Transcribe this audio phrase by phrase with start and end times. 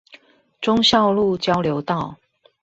[0.59, 2.17] 忠孝路交流道